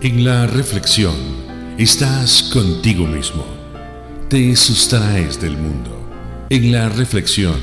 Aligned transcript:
En 0.00 0.24
la 0.24 0.46
reflexión 0.46 1.16
estás 1.76 2.44
contigo 2.52 3.04
mismo. 3.04 3.44
Te 4.28 4.54
sustraes 4.54 5.40
del 5.40 5.56
mundo. 5.56 5.90
En 6.50 6.70
la 6.70 6.88
reflexión 6.88 7.56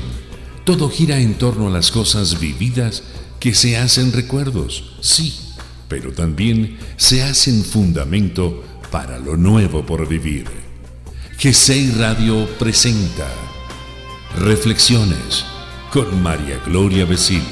todo 0.64 0.90
gira 0.90 1.18
en 1.18 1.38
torno 1.38 1.68
a 1.68 1.70
las 1.70 1.90
cosas 1.90 2.38
vividas 2.38 3.04
que 3.40 3.54
se 3.54 3.78
hacen 3.78 4.12
recuerdos, 4.12 4.96
sí, 5.00 5.34
pero 5.88 6.12
también 6.12 6.76
se 6.98 7.22
hacen 7.22 7.64
fundamento 7.64 8.62
para 8.90 9.18
lo 9.18 9.38
nuevo 9.38 9.86
por 9.86 10.06
vivir. 10.06 10.44
GCI 11.42 11.92
Radio 11.92 12.46
presenta 12.58 13.28
Reflexiones 14.38 15.46
con 15.90 16.22
María 16.22 16.60
Gloria 16.66 17.06
Besil. 17.06 17.44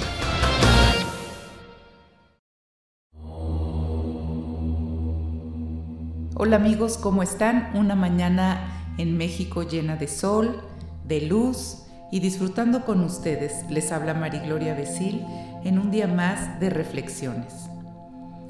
Hola 6.36 6.56
amigos, 6.56 6.98
¿cómo 6.98 7.22
están? 7.22 7.70
Una 7.74 7.94
mañana 7.94 8.92
en 8.98 9.16
México 9.16 9.62
llena 9.62 9.94
de 9.94 10.08
sol, 10.08 10.62
de 11.06 11.20
luz 11.20 11.84
y 12.10 12.18
disfrutando 12.18 12.84
con 12.84 13.04
ustedes. 13.04 13.64
Les 13.70 13.92
habla 13.92 14.14
María 14.14 14.42
Gloria 14.42 14.74
Besil 14.74 15.24
en 15.62 15.78
un 15.78 15.92
día 15.92 16.08
más 16.08 16.58
de 16.58 16.70
reflexiones. 16.70 17.54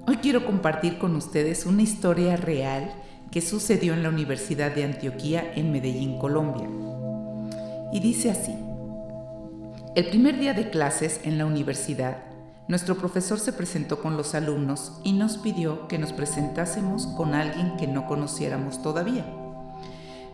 Hoy 0.06 0.16
quiero 0.16 0.46
compartir 0.46 0.96
con 0.96 1.14
ustedes 1.14 1.66
una 1.66 1.82
historia 1.82 2.36
real 2.36 2.90
que 3.30 3.42
sucedió 3.42 3.92
en 3.92 4.02
la 4.02 4.08
Universidad 4.08 4.74
de 4.74 4.84
Antioquía 4.84 5.52
en 5.54 5.70
Medellín, 5.70 6.18
Colombia. 6.18 6.66
Y 7.92 8.00
dice 8.00 8.30
así. 8.30 8.54
El 9.94 10.06
primer 10.06 10.38
día 10.38 10.54
de 10.54 10.70
clases 10.70 11.20
en 11.24 11.36
la 11.36 11.44
universidad, 11.44 12.16
nuestro 12.66 12.96
profesor 12.96 13.38
se 13.38 13.52
presentó 13.52 14.00
con 14.00 14.16
los 14.16 14.34
alumnos 14.34 14.98
y 15.04 15.12
nos 15.12 15.36
pidió 15.36 15.86
que 15.86 15.98
nos 15.98 16.12
presentásemos 16.12 17.06
con 17.08 17.34
alguien 17.34 17.76
que 17.76 17.86
no 17.86 18.06
conociéramos 18.06 18.80
todavía. 18.80 19.26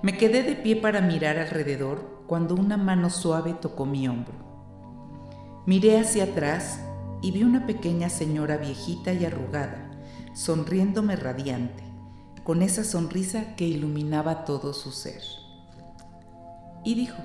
Me 0.02 0.16
quedé 0.16 0.42
de 0.44 0.54
pie 0.54 0.76
para 0.76 1.00
mirar 1.00 1.38
alrededor 1.38 2.22
cuando 2.26 2.54
una 2.54 2.76
mano 2.76 3.10
suave 3.10 3.54
tocó 3.54 3.84
mi 3.84 4.06
hombro. 4.06 4.34
Miré 5.66 5.98
hacia 5.98 6.24
atrás 6.24 6.80
y 7.20 7.32
vi 7.32 7.42
una 7.42 7.66
pequeña 7.66 8.08
señora 8.08 8.56
viejita 8.56 9.12
y 9.12 9.24
arrugada, 9.24 9.90
sonriéndome 10.32 11.16
radiante, 11.16 11.82
con 12.44 12.62
esa 12.62 12.84
sonrisa 12.84 13.56
que 13.56 13.66
iluminaba 13.66 14.44
todo 14.44 14.72
su 14.72 14.92
ser. 14.92 15.22
Y 16.84 16.94
dijo, 16.94 17.18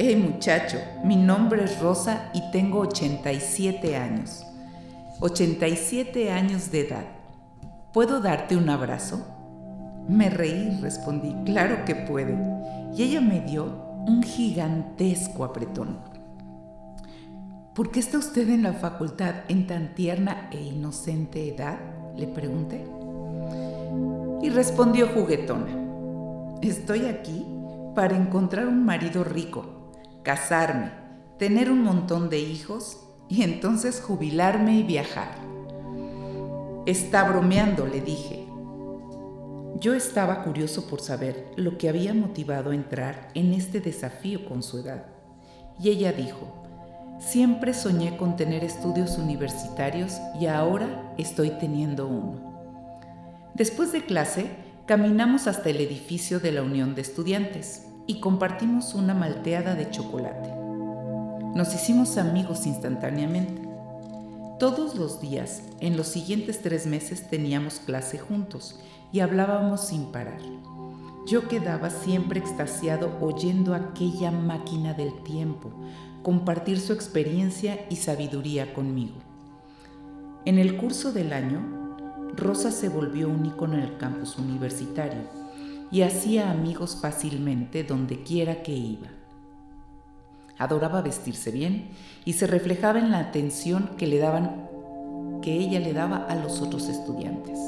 Hey 0.00 0.14
muchacho, 0.14 0.78
mi 1.02 1.16
nombre 1.16 1.64
es 1.64 1.80
Rosa 1.80 2.30
y 2.32 2.40
tengo 2.52 2.78
87 2.78 3.96
años. 3.96 4.46
87 5.18 6.30
años 6.30 6.70
de 6.70 6.86
edad. 6.86 7.04
¿Puedo 7.92 8.20
darte 8.20 8.56
un 8.56 8.70
abrazo? 8.70 9.26
Me 10.08 10.30
reí, 10.30 10.78
respondí, 10.80 11.34
claro 11.44 11.84
que 11.84 11.96
puede. 11.96 12.38
Y 12.94 13.02
ella 13.02 13.20
me 13.20 13.40
dio 13.40 13.64
un 14.06 14.22
gigantesco 14.22 15.42
apretón. 15.42 15.98
¿Por 17.74 17.90
qué 17.90 17.98
está 17.98 18.18
usted 18.18 18.48
en 18.50 18.62
la 18.62 18.74
facultad 18.74 19.34
en 19.48 19.66
tan 19.66 19.96
tierna 19.96 20.48
e 20.52 20.62
inocente 20.62 21.52
edad? 21.52 21.76
Le 22.16 22.28
pregunté. 22.28 22.86
Y 24.42 24.50
respondió 24.50 25.08
juguetona. 25.08 25.76
Estoy 26.62 27.06
aquí 27.06 27.44
para 27.96 28.16
encontrar 28.16 28.68
un 28.68 28.84
marido 28.84 29.24
rico 29.24 29.77
casarme, 30.28 30.90
tener 31.38 31.70
un 31.70 31.82
montón 31.82 32.28
de 32.28 32.38
hijos 32.38 32.98
y 33.30 33.44
entonces 33.44 34.02
jubilarme 34.02 34.74
y 34.74 34.82
viajar. 34.82 35.30
Está 36.84 37.24
bromeando, 37.24 37.86
le 37.86 38.02
dije. 38.02 38.46
Yo 39.80 39.94
estaba 39.94 40.42
curioso 40.44 40.86
por 40.86 41.00
saber 41.00 41.50
lo 41.56 41.78
que 41.78 41.88
había 41.88 42.12
motivado 42.12 42.72
a 42.72 42.74
entrar 42.74 43.30
en 43.32 43.54
este 43.54 43.80
desafío 43.80 44.44
con 44.46 44.62
su 44.62 44.80
edad. 44.80 45.06
Y 45.80 45.88
ella 45.88 46.12
dijo, 46.12 46.52
siempre 47.18 47.72
soñé 47.72 48.18
con 48.18 48.36
tener 48.36 48.64
estudios 48.64 49.16
universitarios 49.16 50.18
y 50.38 50.44
ahora 50.44 51.14
estoy 51.16 51.52
teniendo 51.52 52.06
uno. 52.06 53.50
Después 53.54 53.92
de 53.92 54.04
clase, 54.04 54.50
caminamos 54.84 55.46
hasta 55.46 55.70
el 55.70 55.80
edificio 55.80 56.38
de 56.38 56.52
la 56.52 56.60
Unión 56.60 56.94
de 56.94 57.00
Estudiantes 57.00 57.88
y 58.08 58.20
compartimos 58.20 58.94
una 58.94 59.14
malteada 59.14 59.74
de 59.74 59.90
chocolate. 59.90 60.50
Nos 61.54 61.74
hicimos 61.74 62.16
amigos 62.16 62.66
instantáneamente. 62.66 63.68
Todos 64.58 64.96
los 64.96 65.20
días, 65.20 65.62
en 65.80 65.96
los 65.96 66.08
siguientes 66.08 66.62
tres 66.62 66.86
meses, 66.86 67.28
teníamos 67.28 67.80
clase 67.80 68.18
juntos 68.18 68.80
y 69.12 69.20
hablábamos 69.20 69.86
sin 69.86 70.06
parar. 70.06 70.40
Yo 71.26 71.48
quedaba 71.48 71.90
siempre 71.90 72.40
extasiado 72.40 73.18
oyendo 73.20 73.74
aquella 73.74 74.30
máquina 74.30 74.94
del 74.94 75.22
tiempo 75.22 75.70
compartir 76.22 76.80
su 76.80 76.94
experiencia 76.94 77.86
y 77.90 77.96
sabiduría 77.96 78.72
conmigo. 78.72 79.16
En 80.46 80.58
el 80.58 80.78
curso 80.78 81.12
del 81.12 81.34
año, 81.34 81.60
Rosa 82.34 82.70
se 82.70 82.88
volvió 82.88 83.28
un 83.28 83.44
ícono 83.44 83.74
en 83.74 83.80
el 83.80 83.98
campus 83.98 84.38
universitario 84.38 85.47
y 85.90 86.02
hacía 86.02 86.50
amigos 86.50 86.98
fácilmente 87.00 87.84
donde 87.84 88.22
quiera 88.22 88.62
que 88.62 88.72
iba. 88.72 89.08
Adoraba 90.58 91.02
vestirse 91.02 91.50
bien 91.50 91.90
y 92.24 92.34
se 92.34 92.46
reflejaba 92.46 92.98
en 92.98 93.10
la 93.10 93.20
atención 93.20 93.90
que 93.96 94.06
le 94.06 94.18
daban 94.18 94.68
que 95.40 95.54
ella 95.54 95.78
le 95.78 95.92
daba 95.92 96.26
a 96.26 96.34
los 96.34 96.60
otros 96.60 96.88
estudiantes. 96.88 97.58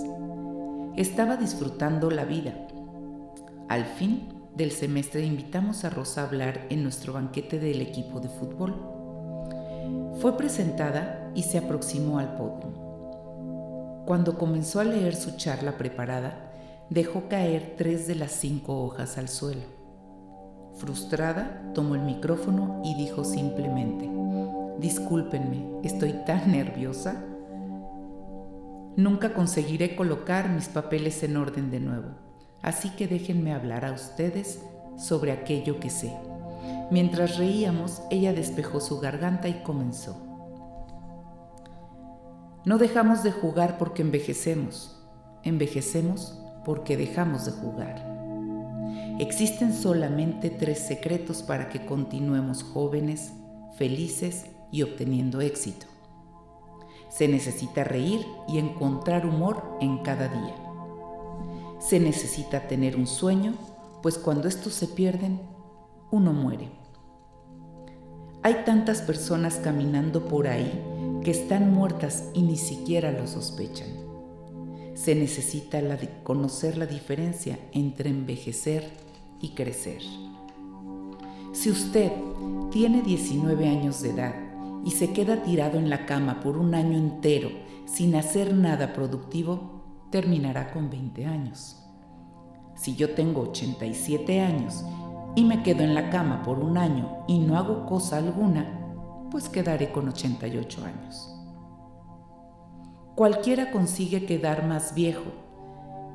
Estaba 0.97 1.37
disfrutando 1.37 2.11
la 2.11 2.25
vida. 2.25 2.53
Al 3.69 3.85
fin 3.85 4.29
del 4.57 4.73
semestre 4.73 5.25
invitamos 5.25 5.85
a 5.85 5.91
Rosa 5.91 6.23
a 6.23 6.25
hablar 6.27 6.67
en 6.69 6.83
nuestro 6.83 7.13
banquete 7.13 7.61
del 7.61 7.81
equipo 7.81 8.19
de 8.21 8.29
fútbol. 8.29 8.75
Fue 10.21 10.37
presentada 10.37 11.31
y 11.35 11.45
se 11.45 11.59
aproximó 11.59 12.19
al 12.19 12.37
podio. 12.37 12.91
Cuando 14.05 14.37
comenzó 14.37 14.81
a 14.81 14.85
leer 14.85 15.15
su 15.15 15.37
charla 15.37 15.79
preparada, 15.79 16.50
dejó 16.91 17.29
caer 17.29 17.77
tres 17.79 18.09
de 18.09 18.17
las 18.17 18.33
cinco 18.33 18.83
hojas 18.83 19.17
al 19.17 19.29
suelo. 19.29 19.63
Frustrada, 20.75 21.71
tomó 21.73 21.95
el 21.95 22.03
micrófono 22.03 22.83
y 22.85 22.95
dijo 22.95 23.25
simplemente, 23.25 24.11
discúlpenme, 24.81 25.81
estoy 25.85 26.15
tan 26.27 26.51
nerviosa. 26.51 27.25
Nunca 28.97 29.35
conseguiré 29.35 29.95
colocar 29.95 30.51
mis 30.51 30.69
papeles 30.69 31.23
en 31.23 31.37
orden 31.37 31.71
de 31.71 31.79
nuevo, 31.79 32.09
así 32.61 32.91
que 32.91 33.07
déjenme 33.07 33.55
hablar 33.55 33.85
a 33.85 33.93
ustedes 33.93 34.61
sobre 34.99 35.31
aquello 35.31 35.79
que 35.79 35.91
sé. 35.91 36.13
Mientras 36.91 37.39
reíamos, 37.39 38.03
ella 38.11 38.33
despejó 38.33 38.81
su 38.81 38.99
garganta 38.99 39.49
y 39.49 39.63
comenzó. 39.63 40.17
No 42.65 42.79
dejamos 42.79 43.23
de 43.23 43.31
jugar 43.31 43.79
porque 43.79 44.03
envejecemos, 44.03 45.01
envejecemos 45.45 46.40
porque 46.65 46.97
dejamos 46.97 47.47
de 47.47 47.53
jugar. 47.53 48.11
Existen 49.19 49.75
solamente 49.75 50.51
tres 50.51 50.79
secretos 50.79 51.43
para 51.43 51.69
que 51.69 51.85
continuemos 51.85 52.63
jóvenes, 52.63 53.33
felices 53.77 54.47
y 54.71 54.83
obteniendo 54.83 55.41
éxito. 55.41 55.87
Se 57.09 57.29
necesita 57.29 57.85
reír 57.85 58.25
y 58.49 58.59
encontrar 58.59 59.27
humor 59.27 59.77
en 59.81 59.99
cada 59.99 60.29
día. 60.29 60.55
Se 61.81 61.99
necesita 61.99 62.67
tener 62.69 62.97
un 62.97 63.07
sueño, 63.07 63.55
pues 64.03 64.17
cuando 64.17 64.49
estos 64.49 64.75
se 64.75 64.87
pierden, 64.87 65.41
uno 66.11 66.33
muere. 66.33 66.71
Hay 68.43 68.63
tantas 68.65 69.03
personas 69.03 69.57
caminando 69.57 70.27
por 70.29 70.47
ahí 70.47 70.83
que 71.23 71.31
están 71.31 71.75
muertas 71.75 72.25
y 72.33 72.43
ni 72.43 72.57
siquiera 72.57 73.13
lo 73.13 73.27
sospechan 73.27 74.10
se 75.01 75.15
necesita 75.15 75.81
conocer 76.23 76.77
la 76.77 76.85
diferencia 76.85 77.59
entre 77.73 78.11
envejecer 78.11 78.91
y 79.41 79.51
crecer. 79.51 80.03
Si 81.53 81.71
usted 81.71 82.13
tiene 82.71 83.01
19 83.01 83.67
años 83.67 84.03
de 84.03 84.11
edad 84.11 84.35
y 84.85 84.91
se 84.91 85.11
queda 85.15 85.43
tirado 85.43 85.79
en 85.79 85.89
la 85.89 86.05
cama 86.05 86.41
por 86.41 86.59
un 86.59 86.75
año 86.75 86.99
entero 86.99 87.49
sin 87.87 88.15
hacer 88.15 88.53
nada 88.53 88.93
productivo, 88.93 89.81
terminará 90.11 90.71
con 90.71 90.91
20 90.91 91.25
años. 91.25 91.77
Si 92.75 92.95
yo 92.95 93.15
tengo 93.15 93.41
87 93.41 94.39
años 94.43 94.85
y 95.35 95.45
me 95.47 95.63
quedo 95.63 95.83
en 95.83 95.95
la 95.95 96.11
cama 96.11 96.43
por 96.43 96.59
un 96.59 96.77
año 96.77 97.25
y 97.27 97.39
no 97.39 97.57
hago 97.57 97.87
cosa 97.87 98.19
alguna, 98.19 98.69
pues 99.31 99.49
quedaré 99.49 99.93
con 99.93 100.11
88 100.11 100.85
años 100.85 101.40
cualquiera 103.15 103.71
consigue 103.71 104.27
quedar 104.27 104.67
más 104.67 104.95
viejo. 104.95 105.25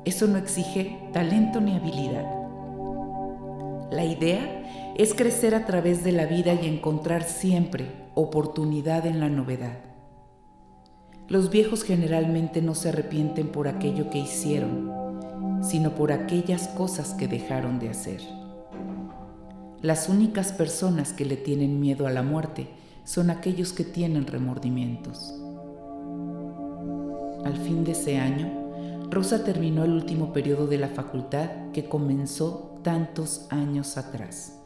Eso 0.04 0.26
no 0.26 0.38
exige 0.38 0.98
talento 1.12 1.60
ni 1.60 1.76
habilidad. 1.76 2.24
La 3.90 4.04
idea 4.04 4.94
es 4.96 5.14
crecer 5.14 5.54
a 5.54 5.66
través 5.66 6.02
de 6.02 6.12
la 6.12 6.26
vida 6.26 6.54
y 6.54 6.66
encontrar 6.66 7.24
siempre 7.24 8.06
oportunidad 8.14 9.06
en 9.06 9.20
la 9.20 9.28
novedad. 9.28 9.78
Los 11.28 11.50
viejos 11.50 11.82
generalmente 11.82 12.62
no 12.62 12.74
se 12.74 12.90
arrepienten 12.90 13.48
por 13.48 13.68
aquello 13.68 14.10
que 14.10 14.18
hicieron, 14.18 15.62
sino 15.62 15.94
por 15.94 16.12
aquellas 16.12 16.68
cosas 16.68 17.14
que 17.14 17.28
dejaron 17.28 17.78
de 17.78 17.90
hacer. 17.90 18.20
Las 19.82 20.08
únicas 20.08 20.52
personas 20.52 21.12
que 21.12 21.24
le 21.24 21.36
tienen 21.36 21.80
miedo 21.80 22.06
a 22.06 22.10
la 22.10 22.22
muerte 22.22 22.68
son 23.04 23.30
aquellos 23.30 23.72
que 23.72 23.84
tienen 23.84 24.26
remordimientos. 24.26 25.34
Al 27.46 27.56
fin 27.56 27.84
de 27.84 27.92
ese 27.92 28.18
año, 28.18 29.08
Rosa 29.08 29.44
terminó 29.44 29.84
el 29.84 29.92
último 29.92 30.32
periodo 30.32 30.66
de 30.66 30.78
la 30.78 30.88
facultad 30.88 31.70
que 31.72 31.88
comenzó 31.88 32.80
tantos 32.82 33.46
años 33.50 33.96
atrás. 33.96 34.58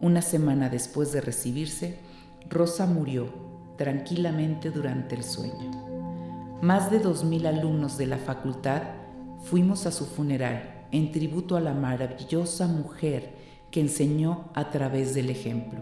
Una 0.00 0.22
semana 0.22 0.68
después 0.68 1.10
de 1.10 1.20
recibirse, 1.20 1.98
Rosa 2.48 2.86
murió 2.86 3.26
tranquilamente 3.76 4.70
durante 4.70 5.16
el 5.16 5.24
sueño. 5.24 6.60
Más 6.62 6.92
de 6.92 7.00
dos 7.00 7.24
mil 7.24 7.44
alumnos 7.44 7.98
de 7.98 8.06
la 8.06 8.18
facultad 8.18 8.82
fuimos 9.40 9.84
a 9.86 9.90
su 9.90 10.06
funeral 10.06 10.86
en 10.92 11.10
tributo 11.10 11.56
a 11.56 11.60
la 11.60 11.74
maravillosa 11.74 12.68
mujer 12.68 13.34
que 13.72 13.80
enseñó 13.80 14.44
a 14.54 14.70
través 14.70 15.12
del 15.12 15.28
ejemplo, 15.28 15.80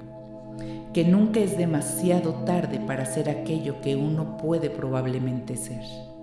que 0.94 1.04
nunca 1.04 1.40
es 1.40 1.58
demasiado 1.58 2.32
tarde 2.46 2.80
para 2.80 3.04
ser 3.04 3.28
aquello 3.28 3.82
que 3.82 3.94
uno 3.94 4.38
puede 4.38 4.70
probablemente 4.70 5.58
ser. 5.58 6.13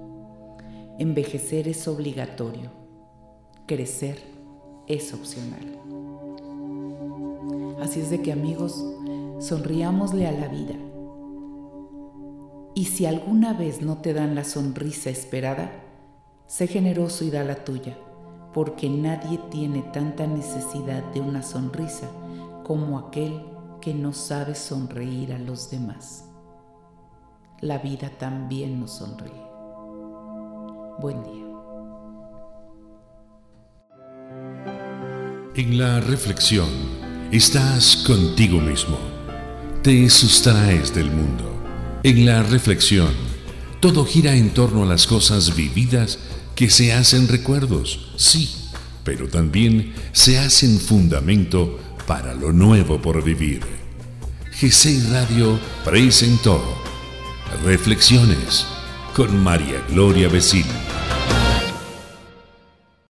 Envejecer 1.02 1.68
es 1.68 1.88
obligatorio, 1.88 2.70
crecer 3.66 4.22
es 4.86 5.16
opcional. 5.16 5.80
Así 7.82 8.02
es 8.02 8.12
de 8.12 8.22
que 8.22 8.32
amigos, 8.32 8.86
sonriámosle 9.40 10.28
a 10.28 10.32
la 10.32 10.48
vida. 10.48 10.76
Y 12.76 12.86
si 12.86 13.08
alguna 13.08 13.54
vez 13.54 13.82
no 13.82 13.98
te 13.98 14.14
dan 14.14 14.36
la 14.36 14.44
sonrisa 14.44 15.10
esperada, 15.10 15.72
sé 16.46 16.68
generoso 16.68 17.26
y 17.26 17.32
da 17.32 17.44
la 17.44 17.64
tuya, 17.66 17.98
porque 18.54 18.88
nadie 18.88 19.40
tiene 19.50 19.82
tanta 19.82 20.28
necesidad 20.28 21.04
de 21.16 21.22
una 21.22 21.42
sonrisa 21.42 22.12
como 22.64 23.00
aquel 23.00 23.42
que 23.82 23.96
no 23.96 24.14
sabe 24.14 24.54
sonreír 24.54 25.34
a 25.34 25.40
los 25.40 25.72
demás. 25.72 26.26
La 27.60 27.80
vida 27.80 28.12
también 28.20 28.80
nos 28.80 28.92
sonríe. 28.92 29.51
Buen 31.02 31.24
día. 31.24 31.48
En 35.56 35.80
la 35.80 36.00
reflexión 36.00 36.70
estás 37.32 38.04
contigo 38.06 38.62
mismo. 38.62 39.00
Te 39.82 40.08
sustraes 40.12 40.94
del 40.94 41.10
mundo. 41.10 42.00
En 42.04 42.24
la 42.28 42.44
reflexión, 42.44 43.10
todo 43.80 44.06
gira 44.06 44.36
en 44.36 44.52
torno 44.52 44.84
a 44.84 44.86
las 44.86 45.08
cosas 45.08 45.56
vividas 45.56 46.20
que 46.54 46.70
se 46.70 46.94
hacen 46.94 47.28
recuerdos, 47.28 48.12
sí, 48.18 48.52
pero 49.04 49.28
también 49.28 49.96
se 50.12 50.38
hacen 50.38 50.80
fundamento 50.80 51.80
para 52.06 52.36
lo 52.36 52.54
nuevo 52.54 53.02
por 53.02 53.24
vivir. 53.24 53.62
GC 54.52 55.12
Radio 55.12 55.60
presentó 55.84 56.62
Reflexiones 57.64 58.68
con 59.16 59.44
María 59.44 59.84
Gloria 59.90 60.30
Vecino. 60.30 60.91